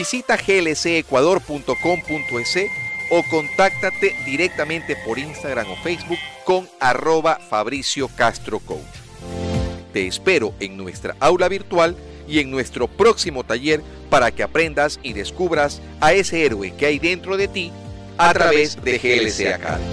Visita 0.00 0.38
glcecuador.com.es 0.38 2.56
o 3.10 3.22
contáctate 3.24 4.16
directamente 4.24 4.96
por 5.04 5.18
Instagram 5.18 5.70
o 5.70 5.76
Facebook 5.76 6.16
con 6.46 6.66
arroba 6.80 7.38
Fabricio 7.38 8.08
Castro 8.08 8.60
Coach. 8.60 8.80
Te 9.92 10.06
espero 10.06 10.54
en 10.58 10.78
nuestra 10.78 11.16
aula 11.20 11.50
virtual 11.50 11.98
y 12.26 12.38
en 12.38 12.50
nuestro 12.50 12.88
próximo 12.88 13.44
taller 13.44 13.82
para 14.08 14.30
que 14.30 14.42
aprendas 14.42 14.98
y 15.02 15.12
descubras 15.12 15.82
a 16.00 16.14
ese 16.14 16.46
héroe 16.46 16.74
que 16.78 16.86
hay 16.86 16.98
dentro 16.98 17.36
de 17.36 17.48
ti 17.48 17.70
a 18.16 18.32
través 18.32 18.82
de 18.82 18.96
GLC 18.96 19.52
Academy. 19.52 19.84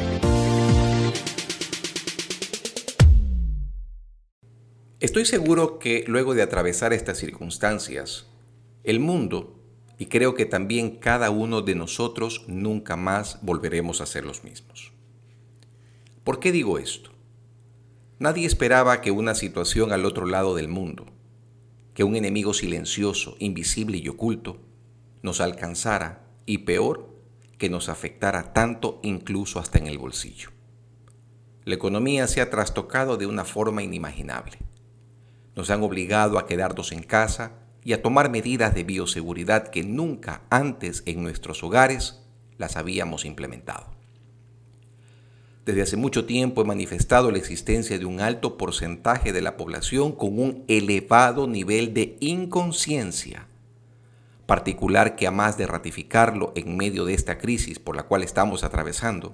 Estoy 5.02 5.26
seguro 5.26 5.80
que 5.80 6.06
luego 6.08 6.34
de 6.34 6.44
atravesar 6.44 6.94
estas 6.94 7.18
circunstancias, 7.18 8.28
el 8.86 9.02
mundo 9.02 9.57
y 9.98 10.08
creo 10.08 10.36
que 10.36 10.46
también 10.46 10.98
cada 10.98 11.30
uno 11.32 11.62
de 11.62 11.76
nosotros 11.76 12.44
nunca 12.48 12.96
más 12.96 13.40
volveremos 13.42 14.02
a 14.02 14.06
ser 14.06 14.26
los 14.26 14.44
mismos. 14.44 14.92
¿Por 16.24 16.40
qué 16.40 16.52
digo 16.52 16.78
esto? 16.78 17.12
Nadie 18.20 18.46
esperaba 18.46 19.02
que 19.02 19.12
una 19.12 19.36
situación 19.36 19.92
al 19.92 20.06
otro 20.06 20.26
lado 20.26 20.56
del 20.56 20.68
mundo, 20.68 21.06
que 21.94 22.04
un 22.04 22.16
enemigo 22.16 22.54
silencioso, 22.54 23.36
invisible 23.40 23.98
y 23.98 24.08
oculto, 24.08 24.60
nos 25.22 25.42
alcanzara 25.42 26.28
y 26.46 26.60
peor, 26.60 27.10
que 27.58 27.70
nos 27.70 27.90
afectara 27.90 28.54
tanto 28.54 29.00
incluso 29.04 29.60
hasta 29.60 29.80
en 29.80 29.88
el 29.88 29.98
bolsillo. 29.98 30.50
La 31.64 31.76
economía 31.76 32.28
se 32.28 32.40
ha 32.40 32.50
trastocado 32.50 33.18
de 33.18 33.26
una 33.26 33.44
forma 33.44 33.84
inimaginable. 33.84 34.58
Nos 35.56 35.70
han 35.70 35.82
obligado 35.82 36.38
a 36.38 36.46
quedarnos 36.46 36.92
en 36.92 37.04
casa 37.04 37.54
y 37.88 37.94
a 37.94 38.02
tomar 38.02 38.30
medidas 38.30 38.76
de 38.76 38.84
bioseguridad 38.84 39.70
que 39.70 39.82
nunca 39.82 40.42
antes 40.50 41.04
en 41.06 41.24
nuestros 41.24 41.64
hogares 41.64 42.22
las 42.58 42.76
habíamos 42.76 43.24
implementado. 43.24 43.86
Desde 45.66 45.84
hace 45.84 45.96
mucho 45.96 46.26
tiempo 46.26 46.62
he 46.62 46.66
manifestado 46.66 47.32
la 47.32 47.38
existencia 47.38 47.98
de 47.98 48.04
un 48.04 48.20
alto 48.20 48.58
porcentaje 48.58 49.32
de 49.32 49.42
la 49.42 49.56
población 49.56 50.12
con 50.12 50.38
un 50.38 50.66
elevado 50.68 51.48
nivel 51.48 51.94
de 51.94 52.18
inconsciencia, 52.20 53.48
particular 54.48 55.16
que 55.16 55.26
a 55.26 55.32
más 55.32 55.58
de 55.58 55.66
ratificarlo 55.66 56.52
en 56.58 56.76
medio 56.76 57.06
de 57.06 57.14
esta 57.14 57.38
crisis 57.38 57.80
por 57.80 57.96
la 57.96 58.04
cual 58.04 58.22
estamos 58.22 58.66
atravesando, 58.66 59.34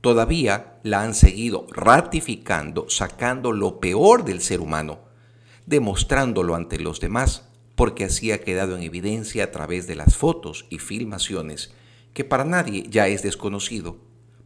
todavía 0.00 0.80
la 0.82 1.04
han 1.04 1.14
seguido 1.14 1.68
ratificando, 1.70 2.86
sacando 2.88 3.52
lo 3.52 3.78
peor 3.78 4.24
del 4.24 4.40
ser 4.40 4.60
humano, 4.60 4.98
demostrándolo 5.64 6.56
ante 6.56 6.80
los 6.80 6.98
demás 6.98 7.50
porque 7.82 8.04
así 8.04 8.30
ha 8.30 8.40
quedado 8.40 8.76
en 8.76 8.84
evidencia 8.84 9.42
a 9.42 9.50
través 9.50 9.88
de 9.88 9.96
las 9.96 10.16
fotos 10.16 10.66
y 10.70 10.78
filmaciones 10.78 11.74
que 12.14 12.22
para 12.22 12.44
nadie 12.44 12.84
ya 12.88 13.08
es 13.08 13.24
desconocido, 13.24 13.96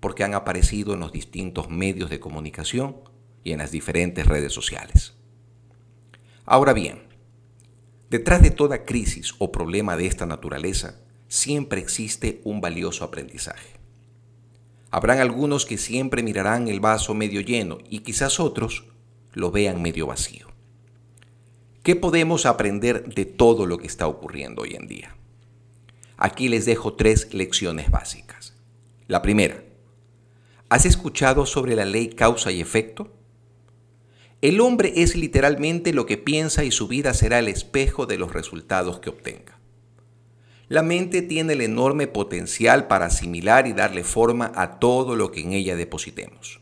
porque 0.01 0.25
han 0.25 0.33
aparecido 0.33 0.95
en 0.95 1.01
los 1.01 1.13
distintos 1.13 1.69
medios 1.69 2.09
de 2.09 2.19
comunicación 2.19 2.97
y 3.45 3.53
en 3.53 3.59
las 3.59 3.73
diferentes 3.73 4.27
redes 4.27 4.55
sociales. 4.55 5.19
Ahora 6.47 6.73
bien, 6.73 7.03
detrás 8.09 8.41
de 8.41 8.51
toda 8.51 8.87
crisis 8.87 9.35
o 9.37 9.53
problema 9.53 9.99
de 9.99 10.07
esta 10.07 10.25
naturaleza, 10.25 11.03
siempre 11.29 11.83
existe 11.83 12.41
un 12.43 12.63
valioso 12.63 13.05
aprendizaje. 13.05 13.79
Habrán 14.91 15.19
algunos 15.19 15.67
que 15.67 15.77
siempre 15.77 16.23
mirarán 16.23 16.69
el 16.69 16.81
vaso 16.81 17.13
medio 17.13 17.43
lleno 17.43 17.77
y 17.91 17.99
quizás 17.99 18.41
otros 18.41 18.87
lo 19.35 19.51
vean 19.51 19.83
medio 19.83 20.07
vacío. 20.07 20.56
¿Qué 21.87 21.95
podemos 21.95 22.47
aprender 22.47 23.15
de 23.15 23.25
todo 23.27 23.65
lo 23.65 23.79
que 23.79 23.87
está 23.87 24.09
ocurriendo 24.09 24.63
hoy 24.63 24.75
en 24.75 24.89
día? 24.89 25.15
Aquí 26.17 26.49
les 26.49 26.67
dejo 26.67 26.95
tres 26.95 27.33
lecciones 27.33 27.93
básicas. 27.93 28.57
La 29.07 29.23
primera, 29.23 29.63
¿has 30.69 30.85
escuchado 30.85 31.47
sobre 31.47 31.77
la 31.77 31.85
ley 31.85 32.09
causa 32.09 32.51
y 32.51 32.61
efecto? 32.61 33.13
El 34.43 34.61
hombre 34.61 34.95
es 34.97 35.15
literalmente 35.15 35.93
lo 35.93 36.07
que 36.07 36.17
piensa 36.17 36.65
y 36.65 36.73
su 36.73 36.89
vida 36.89 37.15
será 37.15 37.39
el 37.39 37.47
espejo 37.47 38.07
de 38.07 38.19
los 38.19 38.33
resultados 38.33 38.99
que 38.99 39.11
obtenga. 39.11 39.57
La 40.67 40.83
mente 40.83 41.23
tiene 41.23 41.53
el 41.53 41.61
enorme 41.61 42.09
potencial 42.09 42.89
para 42.89 43.07
asimilar 43.07 43.69
y 43.69 43.75
darle 43.75 44.03
forma 44.03 44.51
a 44.57 44.81
todo 44.81 45.15
lo 45.15 45.31
que 45.31 45.43
en 45.43 45.53
ella 45.53 45.77
depositemos. 45.77 46.61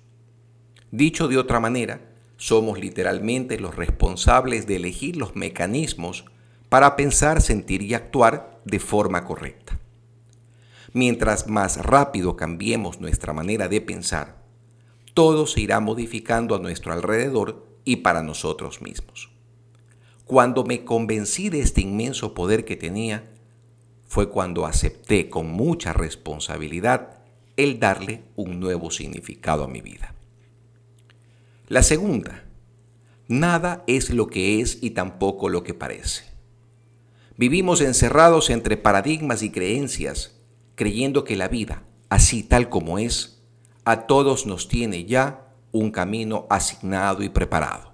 Dicho 0.91 1.29
de 1.29 1.39
otra 1.39 1.61
manera, 1.61 2.14
somos 2.37 2.79
literalmente 2.79 3.59
los 3.59 3.77
responsables 3.77 4.67
de 4.67 4.77
elegir 4.77 5.17
los 5.17 5.37
mecanismos 5.37 6.25
para 6.69 6.97
pensar, 6.97 7.41
sentir 7.41 7.83
y 7.83 7.95
actuar 7.95 8.61
de 8.65 8.81
forma 8.81 9.25
correcta. 9.25 9.79
Mientras 10.93 11.49
más 11.49 11.79
rápido 11.79 12.37
cambiemos 12.37 13.01
nuestra 13.01 13.33
manera 13.33 13.69
de 13.69 13.81
pensar, 13.81 14.43
todo 15.13 15.47
se 15.47 15.61
irá 15.61 15.81
modificando 15.81 16.55
a 16.55 16.59
nuestro 16.59 16.93
alrededor 16.93 17.67
y 17.85 17.97
para 17.97 18.23
nosotros 18.23 18.83
mismos. 18.83 19.31
Cuando 20.25 20.65
me 20.65 20.85
convencí 20.85 21.51
de 21.51 21.61
este 21.61 21.83
inmenso 21.83 22.35
poder 22.35 22.65
que 22.65 22.77
tenía, 22.77 23.31
fue 24.07 24.31
cuando 24.31 24.67
acepté 24.67 25.29
con 25.29 25.49
mucha 25.49 25.93
responsabilidad 25.93 27.19
el 27.57 27.79
darle 27.79 28.23
un 28.37 28.59
nuevo 28.59 28.91
significado 28.91 29.65
a 29.65 29.69
mi 29.69 29.81
vida. 29.81 30.15
La 31.67 31.83
segunda, 31.83 32.45
nada 33.27 33.85
es 33.87 34.11
lo 34.11 34.27
que 34.27 34.61
es 34.61 34.83
y 34.83 34.91
tampoco 34.91 35.49
lo 35.49 35.63
que 35.63 35.73
parece. 35.73 36.25
Vivimos 37.39 37.81
encerrados 37.81 38.51
entre 38.51 38.77
paradigmas 38.77 39.43
y 39.43 39.51
creencias, 39.51 40.39
creyendo 40.75 41.25
que 41.25 41.37
la 41.37 41.49
vida, 41.49 41.83
así 42.11 42.43
tal 42.43 42.69
como 42.69 42.99
es, 42.99 43.43
a 43.87 44.07
todos 44.07 44.45
nos 44.45 44.69
tiene 44.69 45.07
ya 45.07 45.55
un 45.73 45.91
camino 45.91 46.47
asignado 46.51 47.23
y 47.23 47.31
preparado. 47.31 47.93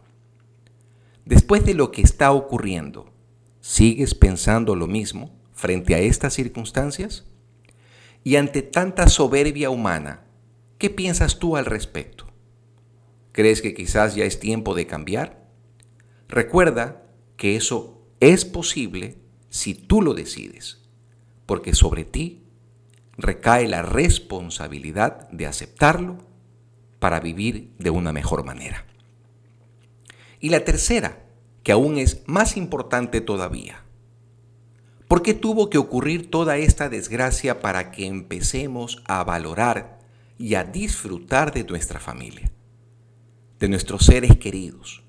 Después 1.24 1.64
de 1.64 1.74
lo 1.74 1.92
que 1.92 2.02
está 2.02 2.32
ocurriendo, 2.32 3.12
¿sigues 3.60 4.16
pensando 4.16 4.74
lo 4.74 4.88
mismo 4.88 5.30
frente 5.52 5.94
a 5.94 6.00
estas 6.00 6.34
circunstancias? 6.34 7.24
Y 8.24 8.34
ante 8.34 8.62
tanta 8.62 9.06
soberbia 9.08 9.70
humana, 9.70 10.24
¿qué 10.76 10.90
piensas 10.90 11.38
tú 11.38 11.56
al 11.56 11.66
respecto? 11.66 12.29
¿Crees 13.40 13.62
que 13.62 13.72
quizás 13.72 14.14
ya 14.16 14.26
es 14.26 14.38
tiempo 14.38 14.74
de 14.74 14.86
cambiar? 14.86 15.48
Recuerda 16.28 17.04
que 17.38 17.56
eso 17.56 18.06
es 18.20 18.44
posible 18.44 19.16
si 19.48 19.72
tú 19.72 20.02
lo 20.02 20.12
decides, 20.12 20.82
porque 21.46 21.74
sobre 21.74 22.04
ti 22.04 22.42
recae 23.16 23.66
la 23.66 23.80
responsabilidad 23.80 25.26
de 25.30 25.46
aceptarlo 25.46 26.18
para 26.98 27.18
vivir 27.18 27.72
de 27.78 27.88
una 27.88 28.12
mejor 28.12 28.44
manera. 28.44 28.84
Y 30.38 30.50
la 30.50 30.62
tercera, 30.66 31.24
que 31.62 31.72
aún 31.72 31.96
es 31.96 32.22
más 32.26 32.58
importante 32.58 33.22
todavía. 33.22 33.84
¿Por 35.08 35.22
qué 35.22 35.32
tuvo 35.32 35.70
que 35.70 35.78
ocurrir 35.78 36.30
toda 36.30 36.58
esta 36.58 36.90
desgracia 36.90 37.60
para 37.60 37.90
que 37.90 38.04
empecemos 38.04 39.02
a 39.06 39.24
valorar 39.24 39.98
y 40.36 40.56
a 40.56 40.64
disfrutar 40.64 41.54
de 41.54 41.64
nuestra 41.64 42.00
familia? 42.00 42.52
De 43.60 43.68
nuestros 43.68 44.06
seres 44.06 44.36
queridos, 44.38 45.04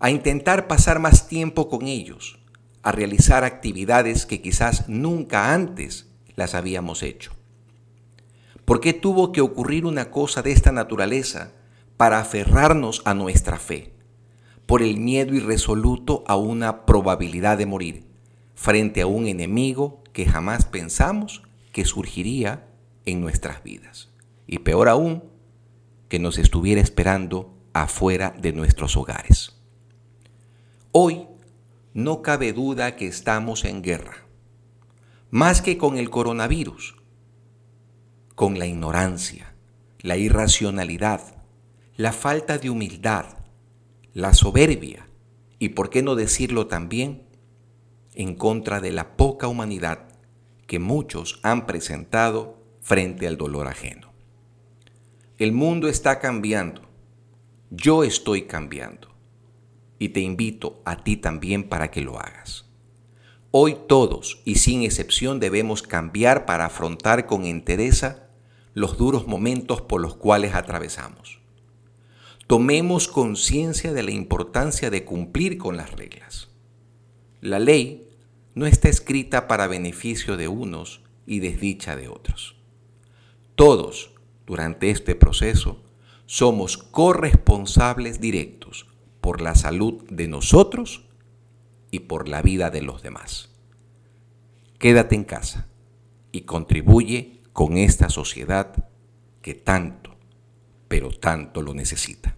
a 0.00 0.10
intentar 0.10 0.66
pasar 0.66 0.98
más 0.98 1.28
tiempo 1.28 1.68
con 1.68 1.86
ellos, 1.86 2.40
a 2.82 2.90
realizar 2.92 3.44
actividades 3.44 4.26
que 4.26 4.42
quizás 4.42 4.88
nunca 4.88 5.54
antes 5.54 6.10
las 6.34 6.54
habíamos 6.54 7.04
hecho. 7.04 7.32
¿Por 8.64 8.80
qué 8.80 8.92
tuvo 8.92 9.30
que 9.30 9.40
ocurrir 9.40 9.86
una 9.86 10.10
cosa 10.10 10.42
de 10.42 10.50
esta 10.50 10.72
naturaleza 10.72 11.52
para 11.96 12.18
aferrarnos 12.18 13.00
a 13.04 13.14
nuestra 13.14 13.58
fe? 13.58 13.94
Por 14.66 14.82
el 14.82 14.98
miedo 14.98 15.32
irresoluto 15.32 16.24
a 16.26 16.34
una 16.34 16.84
probabilidad 16.84 17.58
de 17.58 17.66
morir 17.66 18.04
frente 18.56 19.02
a 19.02 19.06
un 19.06 19.28
enemigo 19.28 20.02
que 20.12 20.26
jamás 20.26 20.64
pensamos 20.64 21.42
que 21.72 21.84
surgiría 21.84 22.66
en 23.04 23.20
nuestras 23.20 23.62
vidas. 23.62 24.10
Y 24.48 24.58
peor 24.58 24.88
aún, 24.88 25.35
que 26.08 26.18
nos 26.18 26.38
estuviera 26.38 26.80
esperando 26.80 27.56
afuera 27.72 28.34
de 28.38 28.52
nuestros 28.52 28.96
hogares. 28.96 29.60
Hoy 30.92 31.26
no 31.94 32.22
cabe 32.22 32.52
duda 32.52 32.96
que 32.96 33.06
estamos 33.06 33.64
en 33.64 33.82
guerra, 33.82 34.26
más 35.30 35.62
que 35.62 35.76
con 35.76 35.98
el 35.98 36.10
coronavirus, 36.10 36.96
con 38.34 38.58
la 38.58 38.66
ignorancia, 38.66 39.54
la 40.00 40.16
irracionalidad, 40.16 41.42
la 41.96 42.12
falta 42.12 42.58
de 42.58 42.70
humildad, 42.70 43.26
la 44.12 44.34
soberbia 44.34 45.08
y, 45.58 45.70
por 45.70 45.90
qué 45.90 46.02
no 46.02 46.14
decirlo 46.14 46.66
también, 46.66 47.26
en 48.14 48.34
contra 48.34 48.80
de 48.80 48.92
la 48.92 49.16
poca 49.16 49.48
humanidad 49.48 50.08
que 50.66 50.78
muchos 50.78 51.40
han 51.42 51.66
presentado 51.66 52.62
frente 52.80 53.26
al 53.26 53.36
dolor 53.36 53.68
ajeno. 53.68 54.05
El 55.38 55.52
mundo 55.52 55.88
está 55.88 56.18
cambiando. 56.18 56.80
Yo 57.70 58.04
estoy 58.04 58.46
cambiando. 58.46 59.08
Y 59.98 60.08
te 60.08 60.20
invito 60.20 60.80
a 60.86 61.04
ti 61.04 61.18
también 61.18 61.68
para 61.68 61.90
que 61.90 62.00
lo 62.00 62.18
hagas. 62.18 62.64
Hoy 63.50 63.76
todos 63.86 64.40
y 64.46 64.54
sin 64.54 64.82
excepción 64.82 65.38
debemos 65.38 65.82
cambiar 65.82 66.46
para 66.46 66.64
afrontar 66.64 67.26
con 67.26 67.44
entereza 67.44 68.30
los 68.72 68.96
duros 68.96 69.26
momentos 69.26 69.82
por 69.82 70.00
los 70.00 70.16
cuales 70.16 70.54
atravesamos. 70.54 71.38
Tomemos 72.46 73.06
conciencia 73.06 73.92
de 73.92 74.02
la 74.02 74.12
importancia 74.12 74.88
de 74.88 75.04
cumplir 75.04 75.58
con 75.58 75.76
las 75.76 75.92
reglas. 75.92 76.48
La 77.42 77.58
ley 77.58 78.08
no 78.54 78.66
está 78.66 78.88
escrita 78.88 79.48
para 79.48 79.66
beneficio 79.66 80.38
de 80.38 80.48
unos 80.48 81.02
y 81.26 81.40
desdicha 81.40 81.94
de 81.94 82.08
otros. 82.08 82.56
Todos, 83.54 84.15
durante 84.46 84.90
este 84.90 85.14
proceso, 85.14 85.82
somos 86.26 86.78
corresponsables 86.78 88.20
directos 88.20 88.86
por 89.20 89.40
la 89.40 89.54
salud 89.54 90.04
de 90.10 90.28
nosotros 90.28 91.04
y 91.90 92.00
por 92.00 92.28
la 92.28 92.42
vida 92.42 92.70
de 92.70 92.82
los 92.82 93.02
demás. 93.02 93.50
Quédate 94.78 95.14
en 95.14 95.24
casa 95.24 95.66
y 96.32 96.42
contribuye 96.42 97.42
con 97.52 97.76
esta 97.76 98.08
sociedad 98.08 98.90
que 99.42 99.54
tanto, 99.54 100.16
pero 100.88 101.10
tanto 101.10 101.62
lo 101.62 101.74
necesita. 101.74 102.36